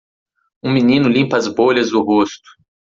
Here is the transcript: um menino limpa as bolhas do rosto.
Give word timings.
um 0.63 0.73
menino 0.73 1.07
limpa 1.07 1.37
as 1.37 1.47
bolhas 1.47 1.91
do 1.91 2.01
rosto. 2.01 2.49